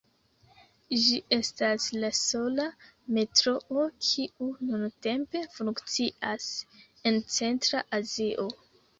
[0.99, 2.63] Ĝi estas la sola
[3.17, 6.47] metroo kiu nuntempe funkcias
[7.11, 8.47] en Centra Azio.